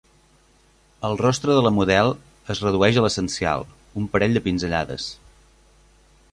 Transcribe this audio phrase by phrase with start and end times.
[1.09, 2.09] El rostre de la model
[2.55, 3.69] es redueix a l'essencial:
[4.03, 5.07] un parell de pinzellades.